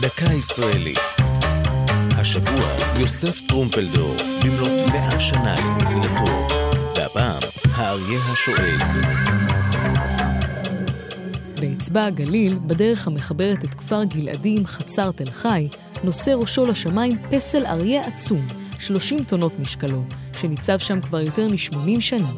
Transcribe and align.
דקה 0.00 0.32
ישראלית. 0.32 0.98
השבוע 2.18 2.74
יוסף 3.00 3.40
טרומפלדור 3.40 4.14
במלאת 4.44 4.92
מאה 4.92 5.20
שנה 5.20 5.54
לנפילתו, 5.60 6.46
והפעם 6.96 7.40
האריה 7.74 8.18
השואג. 8.32 8.82
באצבע 11.60 12.04
הגליל, 12.04 12.58
בדרך 12.66 13.06
המחברת 13.06 13.64
את 13.64 13.74
כפר 13.74 14.04
גלעדי 14.04 14.56
עם 14.58 14.66
חצר 14.66 15.10
תל 15.10 15.30
חי, 15.30 15.68
נושא 16.04 16.30
ראשו 16.30 16.66
לשמיים 16.66 17.16
פסל 17.30 17.66
אריה 17.66 18.06
עצום, 18.06 18.46
30 18.78 19.24
טונות 19.24 19.58
משקלו, 19.58 20.02
שניצב 20.40 20.78
שם 20.78 21.00
כבר 21.00 21.20
יותר 21.20 21.48
מ-80 21.48 22.00
שנה. 22.00 22.30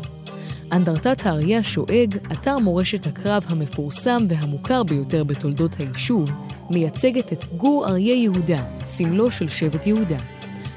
אנדרטת 0.73 1.27
האריה 1.27 1.59
השואג, 1.59 2.17
אתר 2.33 2.59
מורשת 2.59 3.07
הקרב 3.07 3.45
המפורסם 3.49 4.23
והמוכר 4.29 4.83
ביותר 4.83 5.25
בתולדות 5.25 5.77
היישוב, 5.79 6.31
מייצגת 6.71 7.33
את 7.33 7.45
גור 7.57 7.89
אריה 7.89 8.15
יהודה, 8.15 8.65
סמלו 8.85 9.31
של 9.31 9.49
שבט 9.49 9.87
יהודה. 9.87 10.19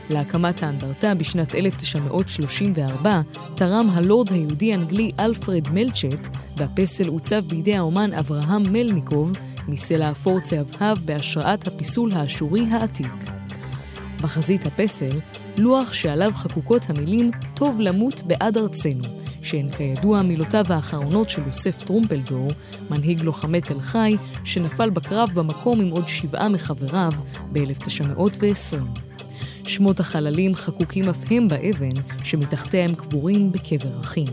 להקמת 0.09 0.63
האנדרטה 0.63 1.15
בשנת 1.15 1.55
1934 1.55 3.21
תרם 3.55 3.89
הלורד 3.93 4.29
היהודי-אנגלי 4.31 5.11
אלפרד 5.19 5.69
מלצ'ט, 5.69 6.27
והפסל 6.57 7.07
עוצב 7.07 7.45
בידי 7.45 7.75
האומן 7.75 8.13
אברהם 8.13 8.63
מלניקוב, 8.71 9.33
מסלע 9.67 10.11
אפור 10.11 10.39
צהבהב 10.39 10.97
בהשראת 11.05 11.67
הפיסול 11.67 12.11
האשורי 12.13 12.65
העתיק. 12.71 13.13
בחזית 14.21 14.65
הפסל, 14.65 15.19
לוח 15.57 15.93
שעליו 15.93 16.31
חקוקות 16.33 16.89
המילים 16.89 17.31
"טוב 17.53 17.79
למות 17.79 18.21
בעד 18.23 18.57
ארצנו", 18.57 19.24
שהן 19.45 19.71
כידוע 19.71 20.21
מילותיו 20.21 20.65
האחרונות 20.69 21.29
של 21.29 21.41
יוסף 21.47 21.83
טרומפלדור, 21.83 22.51
מנהיג 22.89 23.21
לוחמי 23.21 23.61
תל 23.61 23.81
חי, 23.81 24.15
שנפל 24.43 24.89
בקרב 24.89 25.29
במקום 25.33 25.81
עם 25.81 25.89
עוד 25.89 26.07
שבעה 26.07 26.49
מחבריו 26.49 27.11
ב-1920. 27.51 28.99
שמות 29.67 29.99
החללים 29.99 30.55
חקוקים 30.55 31.09
אף 31.09 31.31
הם 31.31 31.47
באבן, 31.47 32.01
שמתחתיה 32.23 32.85
הם 32.85 32.95
קבורים 32.95 33.51
בקבר 33.51 33.99
אחים. 34.01 34.27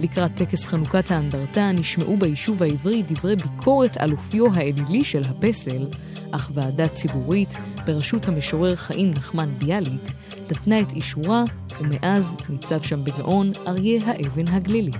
לקראת 0.00 0.30
טקס 0.34 0.66
חנוכת 0.66 1.10
האנדרטה 1.10 1.72
נשמעו 1.72 2.16
ביישוב 2.16 2.62
העברי 2.62 3.02
דברי 3.02 3.36
ביקורת 3.36 3.96
על 3.96 4.12
אופיו 4.12 4.54
האלילי 4.54 5.04
של 5.04 5.22
הפסל, 5.24 5.86
אך 6.30 6.50
ועדה 6.54 6.88
ציבורית, 6.88 7.56
בראשות 7.86 8.28
המשורר 8.28 8.76
חיים 8.76 9.10
נחמן 9.10 9.50
ביאליק, 9.58 10.12
נתנה 10.50 10.80
את 10.80 10.92
אישורה, 10.92 11.44
ומאז 11.80 12.36
ניצב 12.48 12.82
שם 12.82 13.04
בגאון 13.04 13.52
אריה 13.66 14.00
האבן 14.06 14.48
הגלילי. 14.48 14.92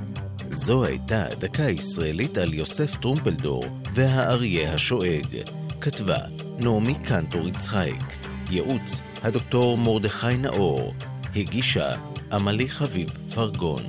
זו 0.51 0.84
הייתה 0.84 1.25
דקה 1.39 1.62
ישראלית 1.62 2.39
על 2.39 2.55
יוסף 2.55 2.97
טרומפלדור 2.97 3.65
והאריה 3.93 4.75
השואג. 4.75 5.37
כתבה 5.81 6.19
נעמי 6.59 6.95
קנטור 6.95 7.49
יצחייק. 7.49 8.17
ייעוץ 8.51 9.01
הדוקטור 9.23 9.79
מרדכי 9.79 10.37
נאור. 10.37 10.95
הגישה 11.37 11.91
עמלי 12.33 12.69
חביב 12.69 13.09
פרגון. 13.34 13.83